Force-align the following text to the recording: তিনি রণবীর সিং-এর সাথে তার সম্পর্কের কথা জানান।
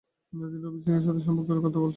তিনি 0.33 0.43
রণবীর 0.55 0.83
সিং-এর 0.85 1.03
সাথে 1.03 1.17
তার 1.17 1.25
সম্পর্কের 1.27 1.59
কথা 1.59 1.69
জানান। 1.73 1.89